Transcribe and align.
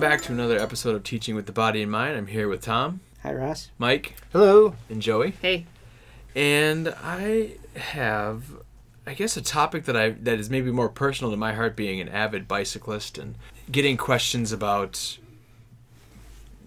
Welcome 0.00 0.16
back 0.16 0.26
to 0.28 0.32
another 0.32 0.58
episode 0.58 0.94
of 0.96 1.04
Teaching 1.04 1.34
with 1.34 1.44
the 1.44 1.52
Body 1.52 1.82
and 1.82 1.92
Mind. 1.92 2.16
I'm 2.16 2.28
here 2.28 2.48
with 2.48 2.62
Tom, 2.62 3.00
Hi, 3.22 3.34
Ross. 3.34 3.68
Mike, 3.76 4.16
Hello. 4.32 4.74
and 4.88 5.02
Joey. 5.02 5.34
Hey, 5.42 5.66
And 6.34 6.94
I 7.04 7.56
have, 7.76 8.44
I 9.06 9.12
guess, 9.12 9.36
a 9.36 9.42
topic 9.42 9.84
that 9.84 9.98
I 9.98 10.12
that 10.12 10.38
is 10.38 10.48
maybe 10.48 10.70
more 10.70 10.88
personal 10.88 11.30
to 11.32 11.36
my 11.36 11.52
heart, 11.52 11.76
being 11.76 12.00
an 12.00 12.08
avid 12.08 12.48
bicyclist 12.48 13.18
and 13.18 13.34
getting 13.70 13.98
questions 13.98 14.52
about 14.52 15.18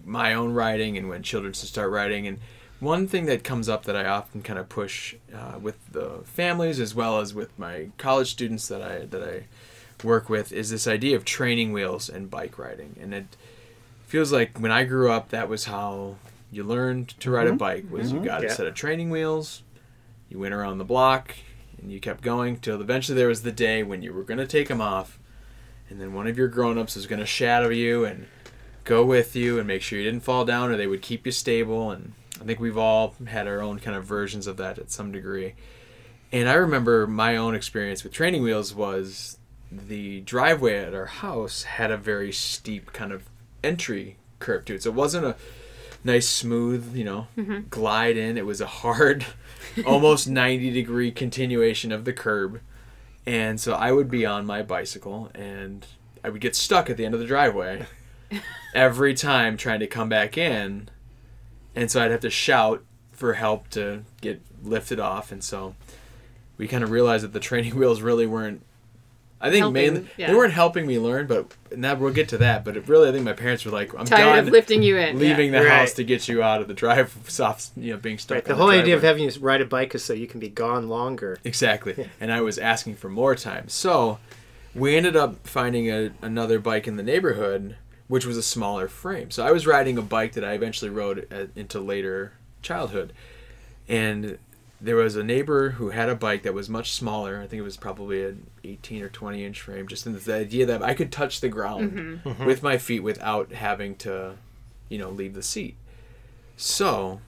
my 0.04 0.32
own 0.32 0.52
riding 0.52 0.96
and 0.96 1.08
when 1.08 1.24
children 1.24 1.54
should 1.54 1.66
start 1.68 1.90
riding. 1.90 2.28
And 2.28 2.38
one 2.78 3.08
thing 3.08 3.26
that 3.26 3.42
comes 3.42 3.68
up 3.68 3.82
that 3.86 3.96
I 3.96 4.06
often 4.06 4.42
kind 4.42 4.60
of 4.60 4.68
push 4.68 5.16
uh, 5.34 5.58
with 5.60 5.78
the 5.90 6.20
families 6.22 6.78
as 6.78 6.94
well 6.94 7.18
as 7.18 7.34
with 7.34 7.58
my 7.58 7.88
college 7.98 8.30
students 8.30 8.68
that 8.68 8.80
I 8.80 9.06
that 9.06 9.24
I 9.24 9.46
work 10.04 10.28
with 10.28 10.52
is 10.52 10.70
this 10.70 10.86
idea 10.86 11.16
of 11.16 11.24
training 11.24 11.72
wheels 11.72 12.08
and 12.08 12.30
bike 12.30 12.58
riding. 12.58 12.96
And 13.00 13.14
it 13.14 13.36
feels 14.06 14.32
like 14.32 14.58
when 14.58 14.70
I 14.70 14.84
grew 14.84 15.10
up, 15.10 15.30
that 15.30 15.48
was 15.48 15.64
how 15.64 16.16
you 16.54 16.64
learned 16.64 17.08
to 17.20 17.30
ride 17.30 17.46
a 17.46 17.50
mm-hmm. 17.50 17.58
bike 17.58 17.84
was 17.90 18.12
you 18.12 18.18
mm-hmm. 18.18 18.26
got 18.26 18.44
a 18.44 18.50
set 18.50 18.66
of 18.66 18.74
training 18.74 19.10
wheels 19.10 19.62
you 20.28 20.38
went 20.38 20.54
around 20.54 20.78
the 20.78 20.84
block 20.84 21.34
and 21.78 21.90
you 21.90 22.00
kept 22.00 22.22
going 22.22 22.56
till 22.56 22.80
eventually 22.80 23.16
there 23.16 23.28
was 23.28 23.42
the 23.42 23.52
day 23.52 23.82
when 23.82 24.02
you 24.02 24.12
were 24.12 24.22
going 24.22 24.38
to 24.38 24.46
take 24.46 24.68
them 24.68 24.80
off 24.80 25.18
and 25.90 26.00
then 26.00 26.14
one 26.14 26.26
of 26.26 26.38
your 26.38 26.48
grown-ups 26.48 26.96
was 26.96 27.06
going 27.06 27.20
to 27.20 27.26
shadow 27.26 27.68
you 27.68 28.04
and 28.04 28.26
go 28.84 29.04
with 29.04 29.34
you 29.34 29.58
and 29.58 29.66
make 29.66 29.82
sure 29.82 29.98
you 29.98 30.04
didn't 30.04 30.22
fall 30.22 30.44
down 30.44 30.70
or 30.70 30.76
they 30.76 30.86
would 30.86 31.02
keep 31.02 31.26
you 31.26 31.32
stable 31.32 31.90
and 31.90 32.12
i 32.40 32.44
think 32.44 32.60
we've 32.60 32.78
all 32.78 33.14
had 33.26 33.48
our 33.48 33.60
own 33.60 33.78
kind 33.78 33.96
of 33.96 34.04
versions 34.04 34.46
of 34.46 34.56
that 34.56 34.78
at 34.78 34.90
some 34.90 35.12
degree. 35.12 35.54
And 36.32 36.48
i 36.48 36.54
remember 36.54 37.06
my 37.06 37.36
own 37.36 37.54
experience 37.54 38.04
with 38.04 38.12
training 38.12 38.42
wheels 38.42 38.74
was 38.74 39.38
the 39.88 40.20
driveway 40.20 40.78
at 40.78 40.94
our 40.94 41.06
house 41.06 41.64
had 41.64 41.90
a 41.90 41.96
very 41.96 42.32
steep 42.32 42.92
kind 42.92 43.12
of 43.12 43.24
entry 43.62 44.16
curve 44.38 44.64
to 44.66 44.74
it. 44.74 44.82
So 44.82 44.90
it 44.90 44.96
wasn't 44.96 45.26
a 45.26 45.36
nice 46.02 46.28
smooth 46.28 46.94
you 46.94 47.04
know 47.04 47.26
mm-hmm. 47.36 47.68
glide 47.70 48.16
in. 48.16 48.36
It 48.36 48.46
was 48.46 48.60
a 48.60 48.66
hard 48.66 49.24
almost 49.86 50.28
90 50.28 50.70
degree 50.70 51.10
continuation 51.10 51.92
of 51.92 52.04
the 52.04 52.12
curb. 52.12 52.60
And 53.26 53.58
so 53.58 53.72
i 53.72 53.90
would 53.90 54.10
be 54.10 54.26
on 54.26 54.44
my 54.44 54.62
bicycle 54.62 55.30
and 55.34 55.86
i 56.22 56.28
would 56.28 56.42
get 56.42 56.54
stuck 56.54 56.90
at 56.90 56.96
the 56.96 57.06
end 57.06 57.14
of 57.14 57.20
the 57.20 57.26
driveway 57.26 57.86
every 58.74 59.14
time 59.14 59.56
trying 59.56 59.80
to 59.80 59.86
come 59.86 60.08
back 60.08 60.36
in. 60.36 60.88
And 61.74 61.90
so 61.90 62.02
i'd 62.02 62.10
have 62.10 62.20
to 62.20 62.30
shout 62.30 62.84
for 63.12 63.34
help 63.34 63.68
to 63.70 64.04
get 64.20 64.42
lifted 64.62 65.00
off. 65.00 65.32
And 65.32 65.42
so 65.42 65.74
we 66.56 66.68
kind 66.68 66.84
of 66.84 66.90
realized 66.90 67.24
that 67.24 67.32
the 67.32 67.40
training 67.40 67.74
wheels 67.78 68.02
really 68.02 68.26
weren't 68.26 68.62
I 69.44 69.50
think 69.50 69.60
Helping, 69.60 69.74
mainly 69.74 70.08
yeah. 70.16 70.28
they 70.28 70.34
weren't 70.34 70.54
helping 70.54 70.86
me 70.86 70.98
learn, 70.98 71.26
but 71.26 71.52
now 71.76 71.94
we'll 71.96 72.14
get 72.14 72.30
to 72.30 72.38
that. 72.38 72.64
But 72.64 72.78
it 72.78 72.88
really, 72.88 73.10
I 73.10 73.12
think 73.12 73.26
my 73.26 73.34
parents 73.34 73.62
were 73.66 73.72
like, 73.72 73.92
"I'm 73.92 74.06
tired 74.06 74.24
done 74.24 74.38
of 74.38 74.48
lifting 74.48 74.82
you 74.82 74.96
in. 74.96 75.18
leaving 75.18 75.52
yeah. 75.52 75.58
the 75.60 75.66
Right. 75.66 75.80
house 75.80 75.92
to 75.94 76.04
get 76.04 76.26
you 76.28 76.42
out 76.42 76.62
of 76.62 76.68
the 76.68 76.72
drive, 76.72 77.14
soft, 77.28 77.72
you 77.76 77.92
know, 77.92 77.98
being 77.98 78.16
stuck." 78.16 78.36
Right. 78.36 78.44
The 78.46 78.54
on 78.54 78.58
whole 78.58 78.70
idea 78.70 78.96
of 78.96 79.02
having 79.02 79.22
you 79.22 79.30
ride 79.40 79.60
a 79.60 79.66
bike 79.66 79.94
is 79.94 80.02
so 80.02 80.14
you 80.14 80.26
can 80.26 80.40
be 80.40 80.48
gone 80.48 80.88
longer. 80.88 81.36
Exactly. 81.44 82.08
And 82.20 82.32
I 82.32 82.40
was 82.40 82.56
asking 82.56 82.96
for 82.96 83.10
more 83.10 83.34
time. 83.34 83.68
So 83.68 84.18
we 84.74 84.96
ended 84.96 85.14
up 85.14 85.46
finding 85.46 85.90
a, 85.90 86.10
another 86.22 86.58
bike 86.58 86.88
in 86.88 86.96
the 86.96 87.02
neighborhood, 87.02 87.76
which 88.08 88.24
was 88.24 88.38
a 88.38 88.42
smaller 88.42 88.88
frame. 88.88 89.30
So 89.30 89.46
I 89.46 89.52
was 89.52 89.66
riding 89.66 89.98
a 89.98 90.02
bike 90.02 90.32
that 90.32 90.44
I 90.44 90.54
eventually 90.54 90.90
rode 90.90 91.30
at, 91.30 91.50
into 91.54 91.80
later 91.80 92.32
childhood. 92.62 93.12
And 93.88 94.38
there 94.84 94.96
was 94.96 95.16
a 95.16 95.24
neighbor 95.24 95.70
who 95.70 95.90
had 95.90 96.10
a 96.10 96.14
bike 96.14 96.42
that 96.42 96.52
was 96.52 96.68
much 96.68 96.92
smaller. 96.92 97.40
I 97.40 97.46
think 97.46 97.60
it 97.60 97.64
was 97.64 97.78
probably 97.78 98.22
an 98.26 98.46
18 98.64 99.02
or 99.02 99.08
20 99.08 99.42
inch 99.42 99.60
frame. 99.62 99.88
Just 99.88 100.06
in 100.06 100.18
the 100.18 100.34
idea 100.34 100.66
that 100.66 100.82
I 100.82 100.92
could 100.92 101.10
touch 101.10 101.40
the 101.40 101.48
ground 101.48 101.92
mm-hmm. 101.92 102.28
Mm-hmm. 102.28 102.44
with 102.44 102.62
my 102.62 102.76
feet 102.76 103.00
without 103.00 103.52
having 103.52 103.96
to, 103.96 104.34
you 104.90 104.98
know, 104.98 105.08
leave 105.08 105.32
the 105.32 105.42
seat. 105.42 105.76
So 106.58 107.22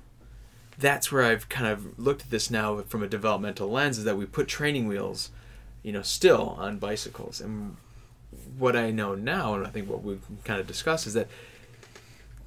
that's 0.76 1.10
where 1.10 1.24
I've 1.24 1.48
kind 1.48 1.66
of 1.66 1.98
looked 1.98 2.22
at 2.22 2.30
this 2.30 2.50
now 2.50 2.82
from 2.82 3.02
a 3.02 3.08
developmental 3.08 3.70
lens 3.70 3.96
is 3.96 4.04
that 4.04 4.18
we 4.18 4.26
put 4.26 4.48
training 4.48 4.86
wheels, 4.86 5.30
you 5.82 5.92
know, 5.92 6.02
still 6.02 6.56
on 6.58 6.76
bicycles. 6.76 7.40
And 7.40 7.78
what 8.58 8.76
I 8.76 8.90
know 8.90 9.14
now, 9.14 9.54
and 9.54 9.66
I 9.66 9.70
think 9.70 9.88
what 9.88 10.02
we've 10.02 10.26
kind 10.44 10.60
of 10.60 10.66
discussed, 10.66 11.06
is 11.06 11.14
that 11.14 11.28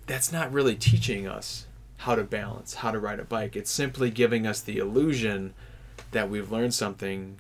that's 0.06 0.32
not 0.32 0.54
really 0.54 0.76
teaching 0.76 1.28
us 1.28 1.66
how 2.00 2.16
to 2.16 2.24
balance, 2.24 2.76
how 2.76 2.92
to 2.92 3.00
ride 3.00 3.20
a 3.20 3.24
bike. 3.26 3.56
It's 3.56 3.72
simply 3.72 4.10
giving 4.10 4.48
us 4.48 4.62
the 4.62 4.78
illusion 4.78 5.54
that 6.12 6.30
we've 6.30 6.52
learned 6.52 6.74
something, 6.74 7.38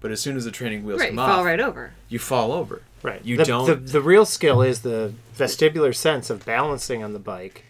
but 0.00 0.10
as 0.10 0.20
soon 0.20 0.36
as 0.36 0.44
the 0.44 0.50
training 0.50 0.84
wheels 0.84 1.00
Right, 1.00 1.08
come 1.08 1.16
you 1.16 1.22
off, 1.22 1.34
fall 1.36 1.44
right 1.44 1.60
over. 1.60 1.92
you 2.08 2.18
fall 2.18 2.52
over. 2.52 2.82
Right. 3.02 3.24
You 3.24 3.38
the, 3.38 3.44
don't. 3.44 3.66
The, 3.66 3.74
the 3.76 4.00
real 4.00 4.24
skill 4.26 4.60
is 4.62 4.82
the 4.82 5.12
vestibular 5.36 5.94
sense 5.94 6.28
of 6.30 6.44
balancing 6.44 7.02
on 7.02 7.12
the 7.14 7.18
bike, 7.18 7.64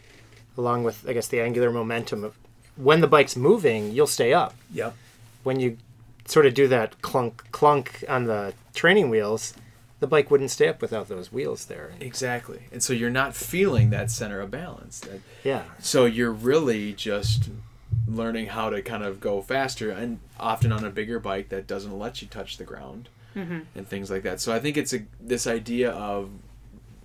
along 0.56 0.82
with, 0.84 1.08
I 1.08 1.12
guess, 1.12 1.28
the 1.28 1.40
angular 1.40 1.70
momentum 1.70 2.24
of 2.24 2.36
when 2.76 3.00
the 3.00 3.06
bike's 3.06 3.36
moving, 3.36 3.92
you'll 3.92 4.06
stay 4.06 4.32
up. 4.32 4.54
yep. 4.72 4.94
When 5.44 5.60
you 5.60 5.78
sort 6.26 6.44
of 6.44 6.54
do 6.54 6.66
that 6.68 7.00
clunk 7.02 7.44
clunk 7.52 8.02
on 8.08 8.24
the 8.24 8.52
training 8.74 9.10
wheels, 9.10 9.54
the 9.98 10.06
bike 10.06 10.30
wouldn't 10.30 10.50
stay 10.50 10.68
up 10.68 10.82
without 10.82 11.08
those 11.08 11.32
wheels 11.32 11.66
there. 11.66 11.92
Exactly. 12.00 12.64
And 12.70 12.82
so 12.82 12.92
you're 12.92 13.10
not 13.10 13.34
feeling 13.34 13.90
that 13.90 14.10
center 14.10 14.40
of 14.40 14.50
balance. 14.50 15.00
That 15.00 15.20
Yeah. 15.42 15.62
So 15.78 16.04
you're 16.04 16.32
really 16.32 16.92
just 16.92 17.48
learning 18.06 18.48
how 18.48 18.70
to 18.70 18.82
kind 18.82 19.02
of 19.02 19.20
go 19.20 19.40
faster 19.40 19.90
and 19.90 20.20
often 20.38 20.72
on 20.72 20.84
a 20.84 20.90
bigger 20.90 21.18
bike 21.18 21.48
that 21.48 21.66
doesn't 21.66 21.98
let 21.98 22.20
you 22.20 22.28
touch 22.28 22.56
the 22.56 22.64
ground 22.64 23.08
mm-hmm. 23.34 23.60
and 23.74 23.88
things 23.88 24.10
like 24.10 24.22
that. 24.22 24.40
So 24.40 24.52
I 24.52 24.60
think 24.60 24.76
it's 24.76 24.92
a 24.92 25.02
this 25.20 25.46
idea 25.46 25.90
of 25.90 26.30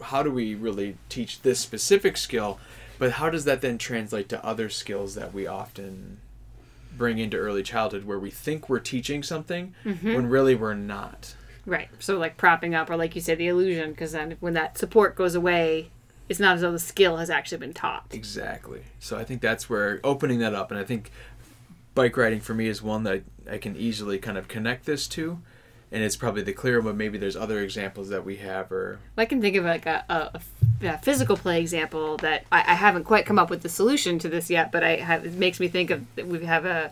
how 0.02 0.24
do 0.24 0.32
we 0.32 0.56
really 0.56 0.98
teach 1.10 1.42
this 1.42 1.60
specific 1.60 2.18
skill, 2.18 2.60
but 3.00 3.14
how 3.14 3.30
does 3.30 3.46
that 3.46 3.62
then 3.62 3.78
translate 3.78 4.30
to 4.30 4.46
other 4.46 4.70
skills 4.70 5.16
that 5.16 5.34
we 5.34 5.48
often 5.48 6.20
bring 6.98 7.20
into 7.20 7.38
early 7.38 7.64
childhood 7.64 8.04
where 8.06 8.20
we 8.20 8.30
think 8.30 8.70
we're 8.70 8.80
teaching 8.80 9.24
something 9.24 9.74
mm-hmm. 9.84 10.14
when 10.14 10.28
really 10.28 10.56
we're 10.56 10.74
not. 10.74 11.36
Right. 11.66 11.90
So 12.00 12.18
like 12.18 12.38
propping 12.38 12.74
up, 12.74 12.90
or 12.90 12.98
like 12.98 13.16
you 13.16 13.22
say, 13.22 13.36
the 13.36 13.48
illusion, 13.48 13.92
because 13.92 14.14
then 14.14 14.38
when 14.40 14.54
that 14.54 14.78
support 14.78 15.16
goes 15.16 15.36
away, 15.36 15.92
it's 16.28 16.40
not 16.40 16.56
as 16.56 16.62
though 16.62 16.72
the 16.72 16.80
skill 16.80 17.18
has 17.18 17.30
actually 17.30 17.58
been 17.58 17.74
taught. 17.74 18.06
Exactly. 18.12 18.84
So 19.00 19.18
I 19.18 19.24
think 19.24 19.42
that's 19.42 19.70
where 19.70 20.00
opening 20.04 20.40
that 20.40 20.56
up, 20.56 20.72
and 20.72 20.80
I 20.80 20.84
think 20.84 21.12
bike 21.94 22.16
riding 22.16 22.40
for 22.40 22.54
me 22.54 22.68
is 22.68 22.82
one 22.82 23.04
that 23.04 23.24
I 23.50 23.58
can 23.58 23.76
easily 23.76 24.18
kind 24.18 24.38
of 24.38 24.48
connect 24.48 24.86
this 24.86 25.08
to, 25.10 25.40
and 25.92 26.02
it's 26.02 26.16
probably 26.16 26.42
the 26.42 26.54
clearer. 26.54 26.82
But 26.82 26.96
maybe 26.96 27.18
there's 27.18 27.36
other 27.36 27.60
examples 27.60 28.10
that 28.10 28.24
we 28.24 28.38
have, 28.38 28.72
or 28.72 29.00
I 29.18 29.26
can 29.26 29.42
think 29.42 29.58
of 29.58 29.66
like 29.66 29.86
a, 29.86 30.06
a, 30.10 30.42
a 30.88 30.98
physical 31.00 31.36
play 31.36 31.60
example 31.60 32.18
that 32.18 32.46
I, 32.52 32.60
I 32.60 32.76
haven't 32.76 33.04
quite 33.04 33.26
come 33.26 33.38
up 33.38 33.50
with 33.50 33.62
the 33.62 33.70
solution 33.70 34.18
to 34.20 34.30
this 34.30 34.50
yet, 34.50 34.72
but 34.72 34.84
I 34.84 34.96
have, 34.96 35.26
it 35.26 35.34
makes 35.34 35.60
me 35.60 35.68
think 35.68 35.92
of 35.92 36.06
we 36.26 36.46
have 36.46 36.66
a, 36.66 36.92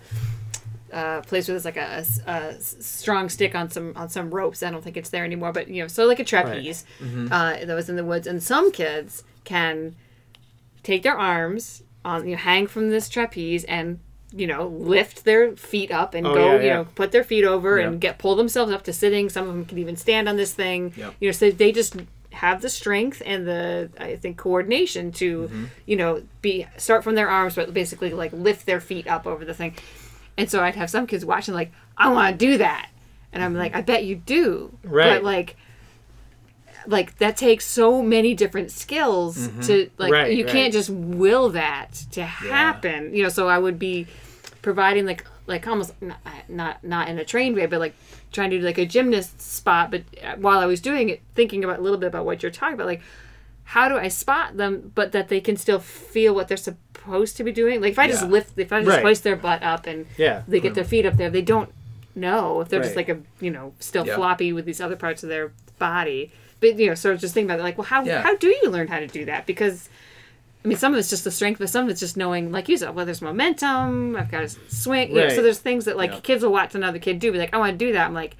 a 0.91 1.21
place 1.25 1.47
where 1.47 1.53
there's 1.53 1.65
like 1.65 1.77
a, 1.77 2.03
a- 2.27 2.31
a 2.31 2.59
strong 2.59 3.29
stick 3.29 3.55
on 3.55 3.69
some 3.69 3.93
on 3.95 4.09
some 4.09 4.29
ropes. 4.33 4.63
I 4.63 4.71
don't 4.71 4.83
think 4.83 4.97
it's 4.97 5.09
there 5.09 5.23
anymore, 5.25 5.51
but 5.51 5.67
you 5.67 5.81
know, 5.83 5.87
so 5.87 6.05
like 6.05 6.19
a 6.19 6.23
trapeze 6.23 6.85
uh, 7.31 7.65
that 7.65 7.73
was 7.75 7.89
in 7.89 7.95
the 7.95 8.05
woods, 8.05 8.27
and 8.27 8.41
some 8.41 8.71
kids 8.71 9.23
can 9.43 9.95
take 10.83 11.03
their 11.03 11.17
arms 11.17 11.83
on 12.05 12.25
you 12.25 12.31
know, 12.31 12.37
hang 12.41 12.67
from 12.67 12.89
this 12.89 13.09
trapeze 13.09 13.63
and 13.65 13.99
you 14.31 14.45
know 14.47 14.67
lift 14.67 15.25
their 15.25 15.55
feet 15.55 15.91
up 15.91 16.13
and 16.13 16.25
Oh, 16.25 16.33
go 16.35 16.45
yeah, 16.55 16.61
you 16.61 16.67
yeah. 16.67 16.73
know 16.75 16.85
put 16.95 17.11
their 17.11 17.23
feet 17.23 17.43
over 17.43 17.77
Yep. 17.79 17.87
and 17.87 17.99
get 18.01 18.17
pull 18.19 18.35
themselves 18.35 18.71
up 18.71 18.83
to 18.83 18.93
sitting 18.93 19.27
some 19.27 19.47
of 19.49 19.53
them 19.55 19.65
can 19.65 19.79
even 19.79 19.95
stand 19.95 20.29
on 20.29 20.37
this 20.37 20.53
thing 20.53 20.93
Yep. 20.95 21.15
you 21.19 21.27
know 21.27 21.31
so 21.31 21.49
they 21.49 21.71
just 21.71 21.95
have 22.31 22.61
the 22.61 22.69
strength 22.69 23.23
and 23.25 23.47
the 23.47 23.89
i 23.99 24.15
think 24.15 24.37
coordination 24.37 25.11
to 25.13 25.41
Mm-hmm. 25.47 25.63
you 25.87 25.95
know 25.95 26.21
be 26.43 26.67
start 26.77 27.03
from 27.03 27.15
their 27.15 27.27
arms 27.27 27.55
but 27.55 27.73
basically 27.73 28.11
like 28.13 28.31
lift 28.31 28.67
their 28.67 28.79
feet 28.79 29.07
up 29.07 29.25
over 29.25 29.43
the 29.43 29.53
thing 29.55 29.73
and 30.39 30.49
so 30.49 30.63
i'd 30.63 30.75
have 30.75 30.89
some 30.89 31.05
kids 31.05 31.23
watching 31.23 31.53
like 31.53 31.71
i 31.97 32.09
want 32.11 32.39
to 32.39 32.45
do 32.45 32.57
that. 32.57 32.89
And 33.31 33.43
i'm 33.43 33.53
like 33.53 33.75
i 33.75 33.81
bet 33.81 34.05
you 34.05 34.15
do. 34.15 34.75
Right. 34.83 35.15
but 35.15 35.23
like 35.23 35.55
like 36.87 37.17
that 37.19 37.37
takes 37.37 37.65
so 37.65 38.01
many 38.01 38.33
different 38.33 38.71
skills 38.71 39.49
to 39.67 39.91
like 39.97 40.11
Right, 40.11 40.33
you 40.35 40.45
right. 40.45 40.51
can't 40.51 40.73
just 40.73 40.89
will 40.89 41.49
that 41.49 41.91
to 42.13 42.23
happen. 42.23 43.13
You 43.13 43.23
know 43.23 43.29
so 43.29 43.47
i 43.47 43.59
would 43.59 43.77
be 43.77 44.07
providing 44.61 45.05
like 45.05 45.25
like 45.45 45.67
almost 45.67 45.93
not 46.01 46.19
not, 46.47 46.83
not 46.83 47.07
in 47.09 47.19
a 47.19 47.25
trained 47.25 47.55
way 47.55 47.65
but 47.65 47.79
like 47.79 47.95
trying 48.31 48.49
to 48.51 48.59
do 48.59 48.63
like 48.65 48.77
a 48.77 48.85
gymnast 48.85 49.41
spot 49.41 49.89
but 49.91 50.03
uh, 50.23 50.35
while 50.37 50.59
i 50.59 50.65
was 50.65 50.79
doing 50.81 51.09
it 51.09 51.21
thinking 51.35 51.63
about 51.63 51.79
a 51.79 51.81
little 51.81 51.97
bit 51.97 52.07
about 52.07 52.25
what 52.25 52.41
you're 52.43 52.51
talking 52.51 52.75
about 52.75 52.85
like 52.87 53.01
how 53.73 53.87
do 53.89 53.95
i 53.97 54.07
spot 54.07 54.57
them 54.57 54.91
but 54.95 55.11
that 55.11 55.27
they 55.29 55.39
can 55.39 55.55
still 55.55 55.79
feel 55.79 56.33
what 56.33 56.47
they're 56.47 56.57
supposed 56.57 57.37
to 57.37 57.43
be 57.43 57.51
doing 57.51 57.79
like 57.81 57.91
if 57.91 57.99
i 57.99 58.07
just 58.07 58.25
lift 58.27 58.57
if 58.57 58.71
i 58.73 58.79
just 58.81 58.89
Right. 58.95 59.03
hoist 59.03 59.23
their 59.23 59.35
butt 59.35 59.61
up 59.63 59.85
and 59.87 60.05
Yeah. 60.17 60.41
they 60.47 60.59
get 60.59 60.73
their 60.75 60.83
feet 60.83 61.05
up 61.05 61.15
there 61.17 61.29
they 61.29 61.41
don't 61.43 61.71
know 62.15 62.61
if 62.61 62.69
they're 62.69 62.81
just 62.83 62.95
like 62.95 63.09
a 63.09 63.17
you 63.39 63.51
know 63.51 63.73
still 63.79 64.05
Yeah. 64.05 64.15
floppy 64.15 64.51
with 64.53 64.65
these 64.65 64.81
other 64.81 64.95
parts 64.95 65.21
of 65.23 65.29
their 65.29 65.51
body 65.77 66.31
but 66.59 66.77
you 66.79 66.87
know 66.87 66.95
sort 66.95 67.13
of 67.15 67.21
just 67.21 67.33
think 67.33 67.45
about 67.45 67.59
it 67.59 67.63
like 67.63 67.77
well 67.77 67.85
how 67.85 68.03
Yeah. 68.03 68.21
how 68.21 68.35
do 68.35 68.47
you 68.47 68.69
learn 68.69 68.87
how 68.87 68.99
to 68.99 69.07
do 69.07 69.25
that 69.25 69.45
because 69.45 69.87
I 70.65 70.67
mean, 70.67 70.77
some 70.77 70.91
of 70.91 70.99
it's 70.99 71.09
just 71.09 71.23
the 71.23 71.31
strength, 71.31 71.57
but 71.59 71.69
some 71.69 71.85
of 71.85 71.89
it's 71.89 72.01
just 72.01 72.17
knowing, 72.17 72.51
like 72.51 72.67
you 72.67 72.75
said, 72.75 72.93
well, 72.93 73.05
there's 73.05 73.21
momentum. 73.21 74.17
I've 74.17 74.29
got 74.29 74.41
to 74.41 74.49
swing. 74.67 75.11
You 75.15 75.21
know, 75.21 75.29
so 75.29 75.41
there's 75.41 75.57
things 75.59 75.85
that 75.85 75.95
like 75.95 76.11
Yeah. 76.11 76.19
kids 76.19 76.43
will 76.43 76.51
watch 76.51 76.75
another 76.75 76.99
kid 76.99 77.17
do, 77.19 77.31
be 77.31 77.37
like, 77.37 77.53
I 77.53 77.57
want 77.59 77.71
to 77.79 77.85
do 77.85 77.93
that. 77.93 78.05
I'm 78.05 78.13
like, 78.13 78.35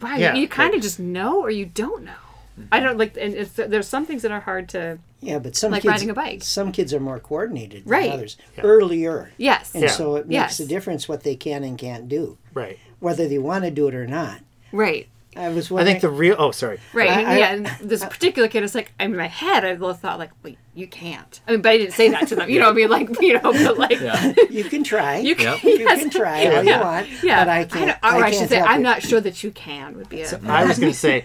wow, 0.00 0.16
Yeah, 0.16 0.34
you, 0.34 0.40
you 0.42 0.48
kind 0.48 0.74
of 0.74 0.80
just 0.80 0.98
know 0.98 1.42
or 1.42 1.50
you 1.50 1.66
don't 1.66 2.04
know. 2.04 2.23
I 2.70 2.80
don't 2.80 2.96
like, 2.98 3.16
and 3.16 3.34
it's, 3.34 3.52
there's 3.54 3.88
some 3.88 4.06
things 4.06 4.22
that 4.22 4.30
are 4.30 4.40
hard 4.40 4.68
to. 4.70 4.98
Yeah, 5.20 5.38
but 5.38 5.56
some 5.56 5.72
Like 5.72 5.82
kids, 5.82 5.90
riding 5.92 6.10
a 6.10 6.14
bike. 6.14 6.42
Some 6.42 6.70
kids 6.70 6.92
are 6.94 7.00
more 7.00 7.18
coordinated 7.18 7.84
than 7.84 7.90
Right. 7.90 8.10
others 8.12 8.36
earlier, 8.62 9.32
Yes. 9.38 9.74
and 9.74 9.84
Yeah. 9.84 9.90
so 9.90 10.16
it 10.16 10.26
makes 10.28 10.58
Yes. 10.58 10.60
a 10.60 10.66
difference 10.66 11.08
what 11.08 11.22
they 11.22 11.34
can 11.36 11.64
and 11.64 11.76
can't 11.78 12.08
do, 12.08 12.38
Right. 12.52 12.78
whether 13.00 13.26
they 13.28 13.38
want 13.38 13.64
to 13.64 13.70
do 13.70 13.88
it 13.88 13.94
or 13.94 14.06
not. 14.06 14.40
Right. 14.72 15.08
I 15.36 15.48
was. 15.48 15.72
I 15.72 15.82
think 15.82 16.00
the 16.00 16.10
real. 16.10 16.36
Oh, 16.38 16.52
sorry. 16.52 16.78
Right. 16.92 17.10
I- 17.10 17.20
and, 17.20 17.28
I- 17.28 17.38
yeah. 17.38 17.52
And 17.54 17.66
this 17.80 18.04
particular 18.04 18.46
kid 18.46 18.62
is 18.62 18.72
like, 18.72 18.92
in 19.00 19.16
my 19.16 19.26
head, 19.26 19.64
I 19.64 19.74
thought 19.94 20.20
like, 20.20 20.30
wait, 20.44 20.58
you 20.76 20.86
can't. 20.86 21.40
I 21.48 21.50
mean, 21.52 21.60
but 21.60 21.70
I 21.70 21.78
didn't 21.78 21.94
say 21.94 22.08
that 22.10 22.28
to 22.28 22.36
them. 22.36 22.48
You 22.48 22.60
know, 22.60 22.70
I 22.70 22.72
mean, 22.72 22.88
like, 22.88 23.20
you 23.20 23.32
know, 23.34 23.52
but 23.52 23.76
like, 23.76 23.98
Yeah. 23.98 24.32
you 24.50 24.62
can 24.62 24.84
try. 24.84 25.16
you 25.18 25.34
Yep. 25.34 25.38
can. 25.60 25.70
You 25.70 25.78
yes. 25.80 25.98
can 25.98 26.10
try 26.10 26.46
all 26.46 26.62
you 26.62 26.68
Yeah. 26.70 26.80
want, 26.84 27.08
Yeah. 27.24 27.40
but 27.44 27.48
I 27.50 27.64
can't. 27.64 28.00
don't- 28.00 28.14
or 28.14 28.24
I, 28.24 28.30
should 28.30 28.48
say, 28.48 28.60
I'm 28.60 28.76
you. 28.78 28.84
not 28.84 29.02
sure 29.02 29.20
that 29.20 29.42
you 29.42 29.50
can. 29.50 29.96
Would 29.96 30.08
be 30.08 30.20
A, 30.20 30.26
so 30.28 30.38
I 30.46 30.64
was 30.66 30.78
going 30.78 30.92
to 30.98 30.98
say, 30.98 31.24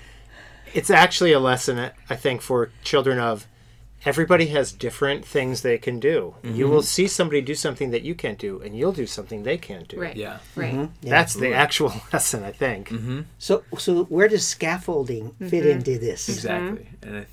it's 0.74 0.90
actually 0.90 1.32
a 1.32 1.40
lesson, 1.40 1.92
I 2.10 2.16
think, 2.16 2.42
for 2.42 2.72
children 2.84 3.20
of 3.20 3.48
everybody 4.06 4.48
has 4.48 4.72
different 4.72 5.26
things 5.26 5.62
they 5.62 5.78
can 5.78 6.00
do. 6.00 6.36
You 6.44 6.68
will 6.70 6.80
mm-hmm. 6.80 6.86
see 6.86 7.08
somebody 7.08 7.42
do 7.42 7.54
something 7.56 7.92
that 7.92 8.02
you 8.02 8.16
can't 8.16 8.38
do, 8.40 8.62
and 8.62 8.78
you'll 8.78 8.94
do 8.94 9.06
something 9.06 9.44
they 9.44 9.58
can't 9.58 9.88
do. 9.88 10.00
right. 10.00 10.16
Yeah. 10.16 10.40
Right. 10.56 10.74
Yeah. 10.74 10.90
That's 11.02 11.34
the 11.34 11.54
actual 11.54 11.94
lesson, 12.14 12.44
I 12.44 12.52
think. 12.52 12.90
Mm-hmm. 12.90 13.22
So, 13.38 13.64
so 13.78 14.06
where 14.06 14.28
does 14.28 14.48
scaffolding 14.48 15.32
fit 15.40 15.52
Mm-hmm. 15.64 15.68
into 15.70 16.00
this? 16.00 16.30
Exactly. 16.30 16.88
And 17.02 17.18
I, 17.18 17.26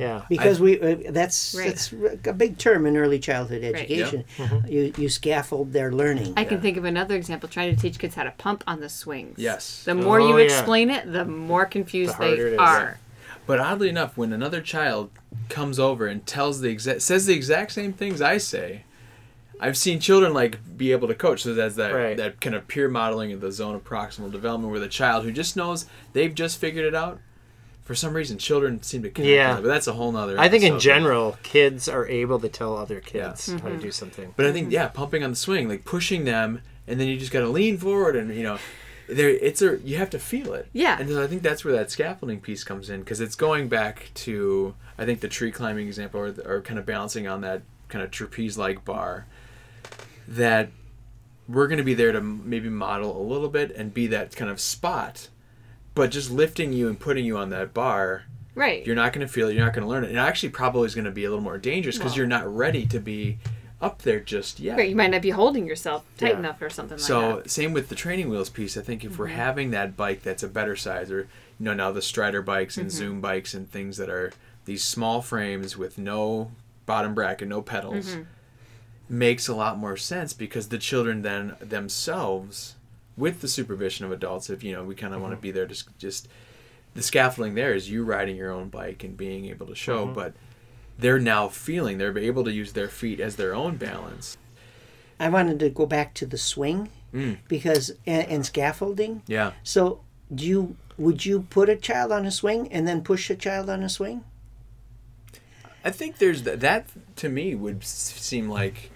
Yeah. 0.00 0.22
Because 0.28 0.58
we 0.60 0.80
uh, 0.80 0.96
that's 1.10 1.54
Right. 1.54 1.68
that's 1.68 1.92
a 2.26 2.32
big 2.32 2.58
term 2.58 2.86
in 2.86 2.96
early 2.96 3.18
childhood 3.18 3.62
education. 3.62 4.24
You 4.68 4.92
you 4.96 5.08
scaffold 5.08 5.72
their 5.72 5.92
learning. 5.92 6.34
I 6.36 6.44
can 6.44 6.60
think 6.60 6.76
of 6.76 6.84
another 6.84 7.14
example 7.16 7.48
trying 7.48 7.74
to 7.74 7.80
teach 7.80 7.98
kids 7.98 8.14
how 8.14 8.24
to 8.24 8.30
pump 8.32 8.64
on 8.66 8.80
the 8.80 8.88
swings. 8.88 9.38
Yes. 9.38 9.84
The 9.84 9.94
more 9.94 10.20
Oh, 10.20 10.28
you 10.28 10.38
yeah. 10.38 10.44
explain 10.44 10.90
it, 10.90 11.12
the 11.12 11.24
more 11.24 11.66
confused 11.66 12.18
The 12.18 12.36
they 12.36 12.56
are. 12.56 12.98
But 13.46 13.58
oddly 13.60 13.88
enough, 13.88 14.16
when 14.16 14.32
another 14.32 14.60
child 14.60 15.10
comes 15.48 15.78
over 15.78 16.06
and 16.06 16.24
tells 16.26 16.60
the 16.60 16.68
exact 16.70 17.02
says 17.02 17.26
the 17.26 17.34
exact 17.34 17.72
same 17.72 17.92
things 17.92 18.20
I 18.22 18.38
say, 18.38 18.84
I've 19.60 19.76
seen 19.76 20.00
children 20.00 20.32
like 20.32 20.58
be 20.78 20.92
able 20.92 21.08
to 21.08 21.14
coach. 21.14 21.42
So 21.42 21.52
that's 21.54 21.74
that 21.76 21.92
Right. 21.92 22.16
that 22.16 22.40
kind 22.40 22.54
of 22.54 22.66
peer 22.68 22.88
modeling 22.88 23.32
of 23.32 23.40
the 23.40 23.52
zone 23.52 23.74
of 23.74 23.84
proximal 23.84 24.30
development, 24.30 24.70
where 24.70 24.80
the 24.80 24.88
child 24.88 25.24
who 25.24 25.32
just 25.32 25.56
knows 25.56 25.86
they've 26.12 26.34
just 26.34 26.58
figured 26.58 26.84
it 26.86 26.94
out. 26.94 27.18
For 27.90 27.96
some 27.96 28.14
reason, 28.14 28.38
children 28.38 28.84
seem 28.84 29.02
to 29.02 29.10
connect. 29.10 29.32
Yeah. 29.32 29.50
with 29.50 29.58
it, 29.58 29.62
but 29.62 29.68
that's 29.70 29.88
a 29.88 29.92
whole 29.92 30.12
nother. 30.12 30.38
I 30.38 30.48
think 30.48 30.62
in 30.62 30.78
general, 30.78 31.36
kids 31.42 31.88
are 31.88 32.06
able 32.06 32.38
to 32.38 32.48
tell 32.48 32.76
other 32.76 33.00
kids 33.00 33.50
how 33.50 33.58
to 33.58 33.64
mm-hmm. 33.64 33.80
do 33.80 33.90
something. 33.90 34.32
But 34.36 34.46
I 34.46 34.52
think 34.52 34.70
yeah, 34.70 34.86
pumping 34.86 35.24
on 35.24 35.30
the 35.30 35.36
swing, 35.36 35.68
like 35.68 35.84
pushing 35.84 36.24
them, 36.24 36.62
and 36.86 37.00
then 37.00 37.08
you 37.08 37.18
just 37.18 37.32
got 37.32 37.40
to 37.40 37.48
lean 37.48 37.78
forward, 37.78 38.14
and 38.14 38.32
you 38.32 38.44
know, 38.44 38.58
there 39.08 39.28
it's 39.28 39.60
a 39.60 39.80
you 39.80 39.96
have 39.96 40.08
to 40.10 40.20
feel 40.20 40.54
it. 40.54 40.68
Yeah. 40.72 41.00
And 41.00 41.08
so 41.08 41.20
I 41.20 41.26
think 41.26 41.42
that's 41.42 41.64
where 41.64 41.74
that 41.74 41.90
scaffolding 41.90 42.40
piece 42.40 42.62
comes 42.62 42.90
in 42.90 43.00
because 43.00 43.20
it's 43.20 43.34
going 43.34 43.66
back 43.68 44.12
to 44.14 44.76
I 44.96 45.04
think 45.04 45.18
the 45.18 45.26
tree 45.26 45.50
climbing 45.50 45.88
example, 45.88 46.20
or, 46.20 46.34
or 46.46 46.60
kind 46.60 46.78
of 46.78 46.86
balancing 46.86 47.26
on 47.26 47.40
that 47.40 47.62
kind 47.88 48.04
of 48.04 48.12
trapeze-like 48.12 48.84
bar. 48.84 49.26
That 50.28 50.70
we're 51.48 51.66
going 51.66 51.78
to 51.78 51.84
be 51.84 51.94
there 51.94 52.12
to 52.12 52.20
maybe 52.20 52.68
model 52.68 53.20
a 53.20 53.24
little 53.26 53.48
bit 53.48 53.72
and 53.72 53.92
be 53.92 54.06
that 54.06 54.36
kind 54.36 54.48
of 54.48 54.60
spot, 54.60 55.28
but 55.94 56.10
just 56.10 56.30
lifting 56.30 56.72
you 56.72 56.88
and 56.88 56.98
putting 56.98 57.24
you 57.24 57.36
on 57.36 57.50
that 57.50 57.74
bar 57.74 58.24
Right. 58.54 58.84
you're 58.86 58.96
not 58.96 59.12
going 59.12 59.26
to 59.26 59.32
feel 59.32 59.48
it. 59.48 59.54
You're 59.54 59.64
not 59.64 59.72
going 59.74 59.84
to 59.84 59.88
learn 59.88 60.04
it. 60.04 60.10
And 60.10 60.18
actually, 60.18 60.48
probably 60.50 60.84
is 60.86 60.94
going 60.94 61.04
to 61.04 61.10
be 61.10 61.24
a 61.24 61.30
little 61.30 61.42
more 61.42 61.56
dangerous 61.58 61.96
because 61.98 62.16
you're 62.16 62.26
not 62.26 62.52
ready 62.54 62.84
to 62.86 62.98
be 62.98 63.38
up 63.80 64.02
there 64.02 64.20
just 64.20 64.60
yet. 64.60 64.76
Right. 64.76 64.90
You 64.90 64.96
might 64.96 65.10
not 65.10 65.22
be 65.22 65.30
holding 65.30 65.66
yourself 65.66 66.04
tight 66.18 66.32
Yeah. 66.32 66.38
enough 66.40 66.60
or 66.60 66.68
something 66.68 66.96
like 66.98 67.00
that. 67.00 67.06
So 67.06 67.36
that. 67.36 67.50
same 67.50 67.72
with 67.72 67.88
the 67.88 67.94
training 67.94 68.28
wheels 68.28 68.50
piece. 68.50 68.76
I 68.76 68.82
think 68.82 69.04
if 69.04 69.12
Mm-hmm. 69.12 69.20
we're 69.22 69.28
having 69.28 69.70
that 69.70 69.96
bike 69.96 70.22
that's 70.22 70.42
a 70.42 70.48
better 70.48 70.76
size, 70.76 71.10
or 71.10 71.20
you 71.20 71.64
know 71.64 71.72
now 71.74 71.90
the 71.92 72.02
Strider 72.02 72.42
bikes 72.42 72.76
and 72.76 72.88
Mm-hmm. 72.88 72.96
Zoom 72.98 73.20
bikes 73.20 73.54
and 73.54 73.70
things 73.70 73.96
that 73.96 74.10
are 74.10 74.32
these 74.66 74.84
small 74.84 75.22
frames 75.22 75.78
with 75.78 75.96
no 75.96 76.50
bottom 76.84 77.14
bracket, 77.14 77.48
no 77.48 77.62
pedals, 77.62 78.10
Mm-hmm. 78.10 78.22
makes 79.08 79.48
a 79.48 79.54
lot 79.54 79.78
more 79.78 79.96
sense 79.96 80.32
because 80.34 80.68
the 80.68 80.78
children 80.78 81.22
then 81.22 81.54
themselves, 81.60 82.74
with 83.16 83.40
the 83.40 83.48
supervision 83.48 84.04
of 84.06 84.12
adults, 84.12 84.50
if 84.50 84.62
you 84.64 84.72
know 84.72 84.84
we 84.84 84.94
kind 84.94 85.14
of 85.14 85.20
want 85.20 85.32
Mm-hmm. 85.32 85.40
to 85.40 85.42
be 85.42 85.50
there, 85.50 85.66
just 85.66 85.88
just 85.98 86.28
the 86.94 87.02
scaffolding 87.02 87.54
there 87.54 87.74
is 87.74 87.88
you 87.90 88.02
riding 88.04 88.36
your 88.36 88.50
own 88.50 88.68
bike 88.68 89.04
and 89.04 89.16
being 89.16 89.46
able 89.46 89.66
to 89.66 89.74
show, 89.74 90.04
Mm-hmm. 90.06 90.14
but 90.14 90.34
they're 90.98 91.18
now 91.20 91.48
feeling 91.48 91.98
they're 91.98 92.16
able 92.18 92.44
to 92.44 92.52
use 92.52 92.72
their 92.72 92.88
feet 92.88 93.20
as 93.20 93.36
their 93.36 93.54
own 93.54 93.76
balance. 93.76 94.36
I 95.18 95.28
wanted 95.28 95.58
to 95.60 95.70
go 95.70 95.86
back 95.86 96.14
to 96.14 96.26
the 96.26 96.38
swing 96.38 96.88
Mm. 97.12 97.38
because 97.48 97.90
and, 98.06 98.26
and 98.28 98.46
scaffolding. 98.46 99.22
Yeah. 99.26 99.52
So, 99.64 100.00
do 100.34 100.46
you 100.46 100.76
would 100.96 101.24
you 101.26 101.40
put 101.50 101.68
a 101.68 101.74
child 101.76 102.12
on 102.12 102.24
a 102.26 102.30
swing 102.30 102.70
and 102.72 102.86
then 102.86 103.02
push 103.02 103.28
a 103.30 103.34
child 103.34 103.68
on 103.70 103.82
a 103.82 103.88
swing? 103.88 104.22
I 105.84 105.90
think 105.90 106.18
there's 106.18 106.42
that. 106.42 106.60
That 106.60 106.88
to 107.16 107.28
me 107.28 107.54
would 107.54 107.78
s- 107.82 108.14
seem 108.16 108.48
like. 108.48 108.90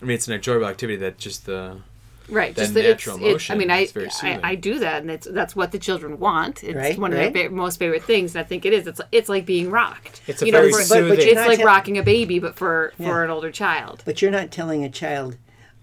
I 0.00 0.04
mean, 0.04 0.14
it's 0.14 0.26
an 0.28 0.34
enjoyable 0.34 0.66
activity 0.66 0.96
that 0.96 1.18
just 1.18 1.46
the. 1.46 1.82
Right. 2.28 2.54
that 2.54 2.60
Just 2.62 2.74
that 2.74 2.82
natural 2.82 3.18
it's, 3.24 3.48
it, 3.48 3.52
I 3.52 3.56
mean, 3.56 3.70
I, 3.70 3.86
very 3.86 4.08
I. 4.22 4.40
I 4.42 4.54
do 4.54 4.78
that, 4.80 5.02
and 5.02 5.10
it's 5.10 5.26
that's 5.30 5.56
what 5.56 5.72
the 5.72 5.78
children 5.78 6.18
want. 6.18 6.62
It's 6.62 6.74
Right, 6.76 6.98
one 6.98 7.12
of 7.12 7.18
right. 7.18 7.32
their 7.32 7.48
fa- 7.48 7.54
most 7.54 7.78
favorite 7.78 8.04
things. 8.04 8.36
I 8.36 8.42
think 8.42 8.66
it 8.66 8.72
is. 8.72 8.86
It's 8.86 9.00
it's 9.12 9.28
like 9.28 9.46
being 9.46 9.70
rocked. 9.70 10.20
It's 10.26 10.42
a 10.42 10.46
you 10.46 10.52
very 10.52 10.70
know, 10.70 10.76
for- 10.76 10.82
soothing- 10.84 11.08
But- 11.08 11.16
but 11.16 11.24
it's 11.24 11.46
like 11.46 11.58
tell- 11.58 11.66
rocking 11.66 11.98
a 11.98 12.02
baby, 12.02 12.38
but 12.38 12.56
for 12.56 12.92
Yeah. 12.98 13.08
for 13.08 13.24
an 13.24 13.30
older 13.30 13.50
child. 13.50 14.02
But 14.04 14.20
you're 14.22 14.30
not 14.30 14.50
telling 14.50 14.84
a 14.84 14.90
child, 14.90 15.36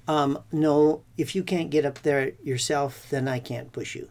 um, 0.07 0.39
no, 0.51 1.01
if 1.17 1.35
you 1.35 1.43
can't 1.43 1.69
get 1.69 1.85
up 1.85 2.01
there 2.03 2.33
yourself, 2.43 3.07
then 3.09 3.27
I 3.27 3.39
can't 3.39 3.71
push 3.71 3.95
you. 3.95 4.07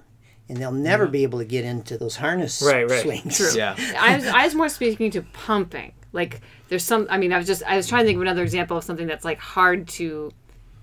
And 0.48 0.58
they'll 0.58 0.72
never 0.72 1.06
be 1.06 1.22
able 1.22 1.38
to 1.38 1.44
get 1.46 1.64
into 1.64 1.96
those 1.96 2.16
harness 2.16 2.60
Right, 2.62 2.88
right. 2.88 3.00
swings. 3.02 3.36
True. 3.38 3.52
Yeah. 3.56 3.76
I 3.98 4.16
was, 4.16 4.26
I 4.26 4.44
was 4.44 4.54
more 4.54 4.68
speaking 4.68 5.10
to 5.12 5.22
pumping. 5.22 5.92
Like 6.12 6.40
there's 6.68 6.84
some. 6.84 7.06
I 7.10 7.16
mean, 7.18 7.32
I 7.32 7.38
was 7.38 7.46
just 7.46 7.62
I 7.64 7.76
was 7.76 7.88
trying 7.88 8.02
to 8.02 8.06
think 8.06 8.16
of 8.16 8.22
another 8.22 8.42
example 8.42 8.76
of 8.76 8.84
something 8.84 9.06
that's 9.06 9.24
like 9.24 9.38
hard 9.38 9.88
to 9.88 10.30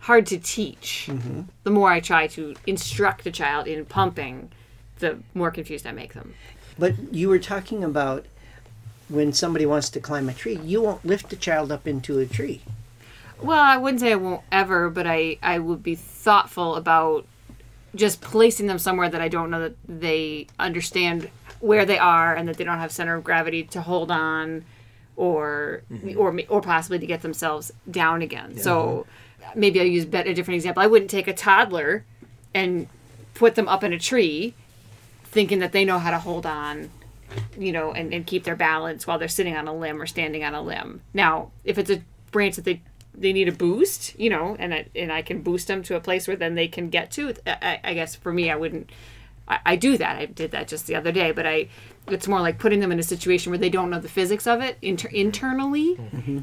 hard 0.02 0.26
to 0.28 0.38
teach. 0.38 1.08
Mm-hmm. 1.10 1.42
The 1.64 1.70
more 1.70 1.92
I 1.92 2.00
try 2.00 2.28
to 2.28 2.56
instruct 2.68 3.26
a 3.26 3.32
child 3.32 3.68
in 3.68 3.86
pumping, 3.86 4.52
the 5.00 5.20
more 5.34 5.52
confused 5.52 5.88
I 5.88 5.92
make 5.92 6.14
them. 6.14 6.34
But 6.78 7.14
you 7.14 7.30
were 7.30 7.40
talking 7.40 7.84
about 7.84 8.26
when 9.10 9.34
somebody 9.34 9.66
wants 9.66 9.90
to 9.92 10.00
climb 10.00 10.30
a 10.30 10.34
tree, 10.34 10.60
you 10.64 10.82
won't 10.82 11.06
lift 11.06 11.32
a 11.34 11.36
child 11.36 11.72
up 11.72 11.88
into 11.88 12.20
a 12.20 12.26
tree. 12.26 12.62
Well, 13.42 13.60
I 13.60 13.78
wouldn't 13.78 14.00
say 14.02 14.12
I 14.12 14.16
won't 14.16 14.44
ever, 14.52 14.90
but 14.90 15.06
I, 15.08 15.38
I 15.42 15.60
would 15.60 15.84
be 15.84 15.96
thoughtful 15.96 16.76
about 16.76 17.26
just 17.94 18.22
placing 18.22 18.68
them 18.68 18.80
somewhere 18.80 19.10
that 19.10 19.22
I 19.22 19.28
don't 19.28 19.50
know 19.50 19.60
that 19.60 19.76
they 19.88 20.48
understand 20.58 21.30
where 21.60 21.86
they 21.86 21.98
are 21.98 22.34
and 22.36 22.48
that 22.48 22.58
they 22.58 22.64
don't 22.64 22.78
have 22.78 22.92
center 22.92 23.16
of 23.16 23.24
gravity 23.24 23.64
to 23.64 23.82
hold 23.82 24.10
on 24.12 24.64
or 25.16 25.84
or 26.18 26.40
or 26.48 26.62
possibly 26.62 26.98
to 27.00 27.06
get 27.06 27.22
themselves 27.22 27.72
down 27.90 28.22
again. 28.22 28.58
So 28.58 29.06
maybe 29.56 29.80
I'll 29.80 29.86
use 29.86 30.06
a 30.06 30.34
different 30.34 30.56
example. 30.56 30.84
I 30.84 30.88
wouldn't 30.88 31.12
take 31.12 31.28
a 31.28 31.34
toddler 31.34 32.06
and 32.54 32.88
put 33.34 33.56
them 33.56 33.68
up 33.68 33.84
in 33.84 33.94
a 33.94 34.00
tree 34.00 34.54
thinking 35.24 35.60
that 35.60 35.72
they 35.72 35.86
know 35.86 36.00
how 36.00 36.12
to 36.12 36.20
hold 36.20 36.46
on 36.46 36.90
you 37.58 37.72
know, 37.72 37.92
and, 37.92 38.14
and 38.14 38.26
keep 38.26 38.44
their 38.44 38.56
balance 38.56 39.06
while 39.06 39.20
they're 39.20 39.28
sitting 39.28 39.56
on 39.56 39.68
a 39.68 39.74
limb 39.74 40.02
or 40.02 40.06
standing 40.06 40.44
on 40.44 40.54
a 40.54 40.62
limb. 40.62 41.02
Now, 41.14 41.52
if 41.64 41.78
it's 41.78 41.90
a 41.90 42.02
branch 42.32 42.56
that 42.56 42.66
they 42.66 42.82
they 43.14 43.34
need 43.34 43.50
a 43.50 43.52
boost, 43.52 44.18
you 44.18 44.30
know, 44.30 44.56
and 44.58 44.74
I, 44.74 44.86
and 44.96 45.12
I 45.12 45.22
can 45.22 45.42
boost 45.42 45.68
them 45.68 45.84
to 45.84 45.98
a 45.98 46.00
place 46.00 46.30
where 46.30 46.38
then 46.38 46.56
they 46.56 46.70
can 46.70 46.90
get 46.90 47.12
to. 47.12 47.34
I, 47.46 47.80
I 47.84 47.94
guess 47.94 48.16
for 48.16 48.32
me, 48.32 48.50
I 48.50 48.56
wouldn't. 48.56 48.90
I, 49.48 49.60
I 49.66 49.76
do 49.76 49.98
that. 49.98 50.16
I 50.16 50.26
did 50.28 50.52
that 50.52 50.70
just 50.70 50.88
the 50.88 50.96
other 50.96 51.12
day, 51.12 51.32
but 51.32 51.46
I. 51.46 51.68
It's 52.08 52.28
more 52.28 52.42
like 52.42 52.58
putting 52.60 52.80
them 52.80 52.92
in 52.92 53.00
a 53.00 53.04
situation 53.04 53.52
where 53.52 53.60
they 53.60 53.70
don't 53.70 53.90
know 53.90 54.00
the 54.00 54.10
physics 54.10 54.48
of 54.48 54.60
it 54.62 54.78
inter- 54.82 55.08
internally. 55.10 55.98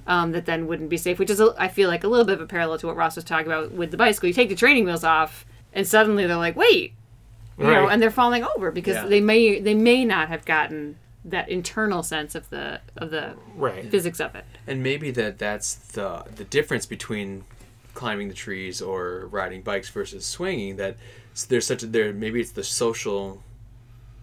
Um, 0.07 0.33
that 0.33 0.47
then 0.47 0.67
wouldn't 0.67 0.89
be 0.89 0.97
safe. 0.97 1.19
Which 1.19 1.31
is, 1.31 1.41
a, 1.41 1.55
I 1.59 1.69
feel 1.69 1.89
like, 1.89 2.05
a 2.05 2.09
little 2.09 2.25
bit 2.25 2.35
of 2.35 2.41
a 2.41 2.47
parallel 2.47 2.79
to 2.79 2.87
what 2.87 2.97
Ross 2.97 3.17
was 3.17 3.25
talking 3.25 3.47
about 3.47 3.73
with 3.73 3.91
the 3.91 3.97
bicycle. 3.97 4.29
You 4.29 4.35
take 4.35 4.49
the 4.49 4.55
training 4.55 4.85
wheels 4.85 5.05
off, 5.05 5.45
and 5.73 5.87
suddenly 5.87 6.27
they're 6.27 6.37
like, 6.37 6.57
"Wait, 6.57 6.95
you 7.59 7.67
know, 7.67 7.89
and 7.89 8.01
they're 8.01 8.11
falling 8.11 8.45
over 8.57 8.71
because 8.71 8.95
Yeah. 8.97 9.07
they 9.07 9.21
may 9.21 9.61
they 9.61 9.75
may 9.75 10.05
not 10.05 10.29
have 10.29 10.45
gotten 10.45 10.97
that 11.25 11.49
internal 11.49 12.03
sense 12.03 12.35
of 12.37 12.49
the 12.51 12.81
of 12.97 13.11
the 13.11 13.35
Right. 13.57 13.91
physics 13.91 14.21
of 14.21 14.35
it. 14.37 14.45
And 14.67 14.83
maybe 14.83 15.11
that 15.11 15.39
that's 15.39 15.75
the 15.75 16.25
the 16.37 16.45
difference 16.45 16.87
between 16.87 17.45
climbing 17.95 18.29
the 18.29 18.35
trees 18.35 18.81
or 18.81 19.27
riding 19.27 19.61
bikes 19.63 19.89
versus 19.91 20.25
swinging. 20.25 20.77
That 20.77 20.97
there's 21.49 21.67
such 21.67 21.83
a 21.83 21.87
there 21.87 22.13
maybe 22.13 22.41
it's 22.41 22.53
the 22.53 22.63
social 22.65 23.43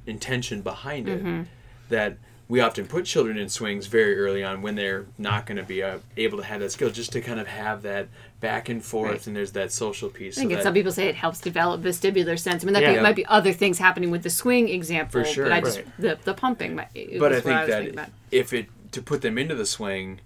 intention 0.06 0.62
behind 0.62 1.08
it 1.10 1.20
Mm-hmm. 1.20 1.44
that 1.90 2.18
we 2.48 2.60
often 2.60 2.86
put 2.86 3.06
children 3.06 3.38
in 3.40 3.50
swings 3.50 3.88
very 3.88 4.16
early 4.20 4.44
on 4.44 4.62
when 4.62 4.76
they're 4.76 5.08
not 5.18 5.48
going 5.48 5.58
to 5.58 5.64
be 5.64 5.82
uh, 5.82 5.98
able 6.16 6.38
to 6.38 6.44
have 6.44 6.60
that 6.60 6.72
skill 6.72 6.92
just 6.92 7.12
to 7.14 7.20
kind 7.20 7.40
of 7.40 7.48
have 7.48 7.82
that 7.82 8.08
back 8.40 8.70
and 8.70 8.84
forth 8.86 9.10
Right. 9.12 9.28
and 9.28 9.36
there's 9.36 9.54
that 9.54 9.72
social 9.72 10.10
piece 10.10 10.38
I 10.38 10.42
think 10.42 10.52
so 10.52 10.58
that- 10.58 10.64
some 10.64 10.74
people 10.76 10.92
say 10.92 11.08
it 11.08 11.16
helps 11.16 11.40
develop 11.40 11.82
vestibular 11.82 12.38
sense. 12.38 12.64
I 12.64 12.66
mean, 12.66 12.74
that 12.74 12.84
Yeah. 12.84 13.02
might 13.02 13.16
be 13.16 13.26
other 13.26 13.52
things 13.52 13.80
happening 13.80 14.12
with 14.12 14.22
the 14.22 14.30
swing 14.30 14.70
example. 14.70 15.24
For 15.24 15.28
sure. 15.28 15.46
but 15.46 15.54
I 15.54 15.62
just 15.62 15.78
Right. 15.80 15.88
the 15.98 16.20
the 16.24 16.34
pumping. 16.36 16.76
Might, 16.76 16.90
but 17.20 17.34
I 17.34 17.40
think 17.42 17.68
was 17.68 17.96
that 17.96 18.12
if 18.32 18.54
it 18.54 18.68
to 18.92 19.02
put 19.02 19.22
them 19.22 19.40
into 19.40 19.56
the 19.56 19.66
swing, 19.66 20.20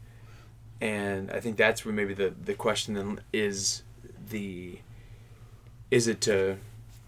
and 0.81 1.31
I 1.31 1.39
think 1.39 1.55
that's 1.55 1.85
where 1.85 1.93
maybe 1.93 2.13
the 2.13 2.33
the 2.43 2.53
question 2.53 2.95
then 2.95 3.21
is 3.31 3.83
the 4.29 4.79
is 5.89 6.07
it 6.09 6.19
to 6.21 6.57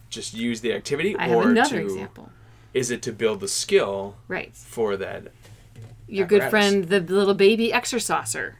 just 0.09 0.33
use 0.33 0.61
the 0.61 0.73
activity 0.73 1.15
I 1.17 1.27
have 1.27 1.37
or 1.37 1.49
another 1.49 1.69
to 1.77 1.81
example. 1.81 2.29
Is 2.73 2.91
it 2.91 3.01
to 3.03 3.11
build 3.11 3.39
the 3.39 3.47
skill 3.47 4.15
Right. 4.27 4.55
for 4.55 4.95
that? 4.97 5.27
Your 6.07 6.27
good 6.27 6.43
friend, 6.49 6.85
the 6.85 6.99
little 6.99 7.33
baby 7.33 7.71
exerciser. 7.71 8.57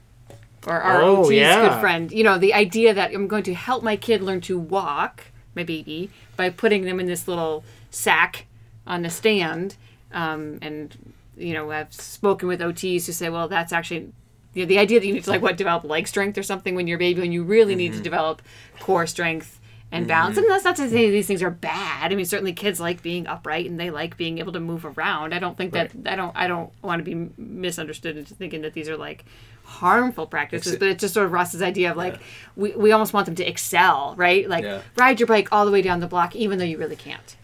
Or 0.68 0.80
our 0.80 1.02
Oh, 1.02 1.24
OT's 1.26 1.32
yeah. 1.32 1.70
good 1.70 1.80
friend. 1.82 2.12
You 2.12 2.24
know, 2.24 2.38
the 2.38 2.54
idea 2.54 2.94
that 2.94 3.12
I'm 3.14 3.28
going 3.28 3.44
to 3.44 3.54
help 3.54 3.84
my 3.84 3.96
kid 3.96 4.22
learn 4.22 4.42
to 4.42 4.58
walk, 4.60 5.26
my 5.56 5.64
baby, 5.64 6.10
by 6.38 6.50
putting 6.50 6.84
them 6.86 7.00
in 7.00 7.08
this 7.08 7.28
little 7.28 7.64
sack 7.90 8.46
on 8.86 9.04
a 9.06 9.10
stand. 9.10 9.76
Um, 10.14 10.60
and, 10.62 11.14
you 11.36 11.54
know, 11.54 11.72
I've 11.72 11.92
spoken 11.94 12.48
with 12.48 12.62
OTs 12.62 13.06
who 13.06 13.12
say, 13.12 13.30
well, 13.30 13.48
that's 13.48 13.74
actually 13.74 14.12
you 14.54 14.64
know, 14.64 14.68
the 14.68 14.78
idea 14.80 15.00
that 15.00 15.08
you 15.08 15.14
need 15.14 15.24
to, 15.24 15.30
like, 15.30 15.42
what, 15.42 15.56
develop 15.58 15.84
leg 15.86 16.08
strength 16.08 16.38
or 16.38 16.44
something 16.44 16.76
when 16.76 16.86
you're 16.86 16.98
a 16.98 17.00
baby, 17.00 17.22
when 17.22 17.32
you 17.32 17.44
really 17.44 17.74
need 17.74 17.94
to 17.94 18.00
develop 18.02 18.42
core 18.82 19.08
strength 19.08 19.60
and 19.92 20.04
mm-hmm. 20.04 20.10
balance. 20.10 20.38
And 20.38 20.50
that's 20.50 20.64
not 20.64 20.76
to 20.78 20.90
say 20.90 21.12
these 21.12 21.28
things 21.28 21.44
are 21.44 21.50
bad. 21.50 22.12
I 22.12 22.16
mean, 22.16 22.26
certainly 22.26 22.54
kids 22.54 22.80
like 22.80 23.02
being 23.02 23.28
upright 23.28 23.70
and 23.70 23.80
they 23.80 23.92
like 23.92 24.18
being 24.18 24.40
able 24.40 24.54
to 24.54 24.60
move 24.60 24.86
around. 24.86 25.34
I 25.34 25.40
don't 25.40 25.58
think 25.58 25.74
that 25.74 25.92
I 26.06 26.16
don't 26.16 26.36
I 26.36 26.48
don't 26.48 26.72
want 26.82 27.04
to 27.04 27.04
be 27.04 27.30
misunderstood 27.38 28.18
into 28.18 28.34
thinking 28.34 28.62
that 28.62 28.74
these 28.74 28.90
are 28.90 28.98
like 28.98 29.26
harmful 29.64 30.28
practices, 30.28 30.78
but 30.78 30.88
it's 30.88 31.02
just 31.02 31.14
sort 31.14 31.26
of 31.26 31.32
Ross's 31.32 31.62
idea 31.62 31.92
of 31.92 31.98
like 31.98 32.20
we, 32.56 32.72
we 32.72 32.92
almost 32.92 33.14
want 33.14 33.26
them 33.26 33.36
to 33.36 33.46
excel, 33.46 34.16
right? 34.18 34.48
Like 34.50 34.64
Yeah. 34.64 34.82
ride 34.96 35.20
your 35.20 35.28
bike 35.28 35.50
all 35.52 35.66
the 35.66 35.72
way 35.72 35.82
down 35.82 36.00
the 36.00 36.08
block, 36.08 36.36
even 36.36 36.58
though 36.58 36.66
you 36.66 36.78
really 36.78 36.96
can't. 36.96 37.36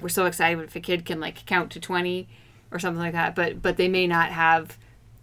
We're 0.00 0.08
so 0.08 0.26
excited 0.26 0.60
if 0.62 0.74
a 0.74 0.80
kid 0.80 1.04
can 1.04 1.20
like 1.20 1.46
count 1.46 1.70
to 1.72 1.80
twenty 1.80 2.28
or 2.72 2.78
something 2.78 3.00
like 3.00 3.12
that, 3.12 3.34
but 3.34 3.62
but 3.62 3.76
they 3.76 3.88
may 3.88 4.06
not 4.06 4.30
have 4.30 4.76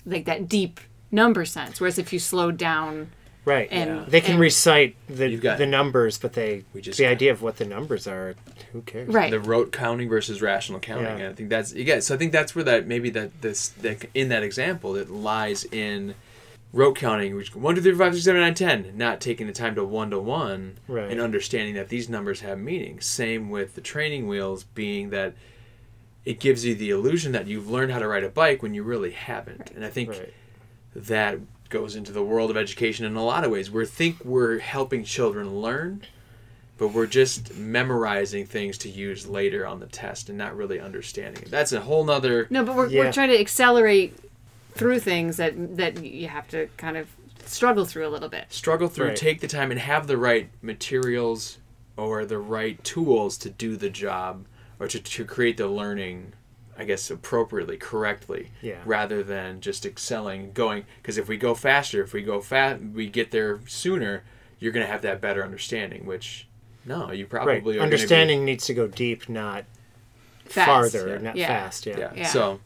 like 0.05 0.25
that 0.25 0.47
deep 0.47 0.79
number 1.11 1.43
sense. 1.43 1.81
Whereas 1.81 1.99
if 1.99 2.13
you 2.13 2.19
slowed 2.19 2.57
down 2.57 3.11
Right. 3.45 3.67
And- 3.71 4.05
they 4.07 4.21
can 4.21 4.33
and- 4.33 4.39
recite 4.41 4.95
the 5.07 5.35
got- 5.37 5.57
the 5.57 5.65
numbers, 5.65 6.17
but 6.17 6.33
they 6.33 6.63
We 6.73 6.81
just 6.81 6.97
the 6.97 7.05
got- 7.05 7.11
idea 7.11 7.31
of 7.31 7.41
what 7.41 7.57
the 7.57 7.65
numbers 7.65 8.05
are, 8.07 8.35
who 8.73 8.81
cares? 8.81 9.07
right. 9.07 9.31
the 9.31 9.39
rote 9.39 9.71
counting 9.71 10.09
versus 10.09 10.41
rational 10.41 10.79
counting. 10.79 11.05
Yeah. 11.05 11.15
And 11.17 11.23
I 11.29 11.33
think 11.33 11.49
that's 11.49 11.73
yeah. 11.73 11.99
So 11.99 12.13
I 12.13 12.17
think 12.17 12.31
that's 12.31 12.53
where 12.53 12.63
that 12.65 12.85
maybe 12.87 13.09
that 13.11 13.41
this 13.41 13.69
that 13.69 14.05
in 14.13 14.29
that 14.29 14.43
example 14.43 14.95
it 14.95 15.09
lies 15.09 15.63
in 15.65 16.15
rote 16.71 16.95
counting, 16.97 17.35
which 17.35 17.55
one, 17.55 17.73
two, 17.73 17.81
three, 17.81 17.93
four, 17.93 18.05
five, 18.05 18.13
six, 18.13 18.25
seven, 18.25 18.41
nine, 18.41 18.53
ten, 18.53 18.93
not 18.95 19.19
taking 19.19 19.47
the 19.47 19.53
time 19.53 19.73
to 19.73 19.83
one 19.83 20.11
to 20.11 20.19
one 20.19 20.77
and 20.87 21.19
understanding 21.19 21.73
that 21.73 21.89
these 21.89 22.07
numbers 22.09 22.41
have 22.41 22.59
meaning. 22.59 22.99
Same 23.01 23.49
with 23.49 23.73
the 23.73 23.81
training 23.81 24.27
wheels, 24.27 24.65
being 24.75 25.09
that 25.09 25.33
it 26.25 26.39
gives 26.39 26.63
you 26.65 26.75
the 26.75 26.91
illusion 26.91 27.31
that 27.31 27.47
you've 27.47 27.67
learned 27.69 27.91
how 27.91 27.97
to 27.97 28.07
ride 28.07 28.23
a 28.23 28.29
bike 28.29 28.61
when 28.61 28.75
you 28.75 28.83
really 28.83 29.11
haven't. 29.11 29.71
And 29.71 29.83
I 29.83 29.89
think 29.89 30.09
Right. 30.09 30.33
that 30.95 31.39
goes 31.69 31.95
into 31.95 32.11
the 32.11 32.23
world 32.23 32.49
of 32.49 32.57
education 32.57 33.05
in 33.05 33.15
a 33.15 33.23
lot 33.23 33.43
of 33.43 33.51
ways. 33.51 33.69
We 33.71 33.85
think 33.85 34.23
we're 34.25 34.59
helping 34.59 35.03
children 35.03 35.61
learn, 35.61 36.01
but 36.77 36.89
we're 36.89 37.05
just 37.07 37.55
memorizing 37.55 38.45
things 38.45 38.77
to 38.79 38.89
use 38.89 39.27
later 39.27 39.65
on 39.65 39.79
the 39.79 39.85
test 39.87 40.29
and 40.29 40.37
not 40.37 40.55
really 40.57 40.79
understanding 40.79 41.43
it. 41.43 41.51
That's 41.51 41.71
a 41.71 41.81
whole 41.81 42.03
nother. 42.03 42.47
No, 42.49 42.63
but 42.63 42.75
we're, 42.75 42.87
Yeah. 42.87 43.05
we're 43.05 43.11
trying 43.13 43.29
to 43.29 43.39
accelerate 43.39 44.17
through 44.73 44.99
things 44.99 45.37
that 45.37 45.77
that 45.77 46.03
you 46.03 46.27
have 46.27 46.47
to 46.49 46.67
kind 46.77 46.95
of 46.97 47.07
struggle 47.45 47.85
through 47.85 48.07
a 48.07 48.09
little 48.09 48.29
bit. 48.29 48.45
Struggle 48.49 48.87
through, 48.87 49.07
Right. 49.09 49.15
take 49.17 49.41
the 49.41 49.47
time, 49.47 49.71
and 49.71 49.79
have 49.79 50.07
the 50.07 50.17
right 50.17 50.49
materials 50.61 51.57
or 51.97 52.23
the 52.25 52.37
right 52.37 52.81
tools 52.83 53.37
to 53.39 53.49
do 53.49 53.75
the 53.75 53.89
job 53.89 54.45
or 54.79 54.87
to, 54.87 54.99
to 55.01 55.25
create 55.25 55.57
the 55.57 55.67
learning, 55.67 56.31
I 56.79 56.85
guess, 56.85 57.11
appropriately, 57.11 57.75
correctly, 57.77 58.51
Yeah. 58.61 58.77
rather 58.85 59.21
than 59.21 59.59
just 59.59 59.85
excelling, 59.85 60.53
going. 60.53 60.85
Because 61.01 61.17
if 61.17 61.27
we 61.27 61.35
go 61.35 61.53
faster, 61.53 62.01
if 62.01 62.13
we 62.13 62.21
go 62.21 62.39
fast, 62.39 62.81
we 62.81 63.07
get 63.09 63.31
there 63.31 63.59
sooner, 63.67 64.23
you're 64.59 64.71
going 64.71 64.85
to 64.85 64.91
have 64.91 65.01
that 65.01 65.19
better 65.19 65.43
understanding, 65.43 66.05
which, 66.05 66.47
no, 66.85 67.11
you 67.11 67.25
probably 67.25 67.51
Right. 67.53 67.59
are 67.59 67.63
gonna 67.63 67.73
be- 67.75 67.79
Understanding 67.81 68.45
needs 68.45 68.65
to 68.67 68.73
go 68.73 68.87
deep, 68.87 69.27
not 69.27 69.65
Fast. 70.45 70.65
farther, 70.93 71.09
yeah. 71.09 71.17
not 71.21 71.35
Yeah. 71.35 71.47
fast. 71.47 71.85
Yeah. 71.85 71.97
yeah. 71.99 72.11
Yeah. 72.15 72.27
So, 72.27 72.61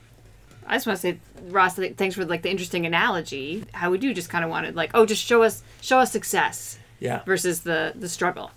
I 0.67 0.75
just 0.75 0.85
want 0.87 0.97
to 0.97 1.01
say, 1.01 1.17
Ross, 1.49 1.75
thanks 1.75 2.15
for 2.15 2.23
like 2.23 2.43
the 2.43 2.49
interesting 2.51 2.85
analogy. 2.85 3.65
How 3.73 3.89
we 3.89 3.97
do 3.97 4.13
just 4.13 4.29
kind 4.29 4.45
of 4.45 4.49
wanted 4.51 4.75
like, 4.75 4.91
oh, 4.93 5.05
just 5.05 5.25
show 5.25 5.43
us 5.43 5.61
show 5.81 5.99
us 5.99 6.11
success 6.11 6.77
yeah. 6.99 7.21
versus 7.25 7.61
the 7.61 7.91
the 7.95 8.07
struggle. 8.07 8.51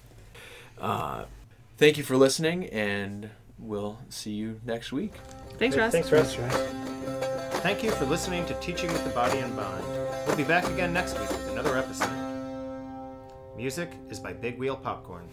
Uh, 0.79 1.25
thank 1.79 1.97
you 1.99 2.05
for 2.05 2.17
listening, 2.17 2.67
and 2.67 3.31
we'll 3.59 3.99
see 4.09 4.33
you 4.33 4.61
next 4.65 4.93
week. 4.93 5.15
Thanks, 5.59 5.77
Ross. 5.77 5.93
Thanks, 5.93 6.13
Russ. 6.13 6.37
Thank 7.63 7.83
you 7.83 7.91
for 7.91 8.05
listening 8.05 8.47
to 8.47 8.55
Teaching 8.61 8.93
with 8.93 9.03
the 9.05 9.11
Body 9.11 9.39
and 9.39 9.55
Mind. 9.57 9.85
We'll 10.27 10.37
be 10.37 10.45
back 10.45 10.69
again 10.69 10.93
next 10.93 11.19
week 11.19 11.31
with 11.31 11.49
another 11.51 11.77
episode. 11.77 12.11
Music 13.57 13.91
is 14.11 14.21
by 14.21 14.33
Big 14.33 14.59
Wheel 14.59 14.77
Popcorn. 14.77 15.29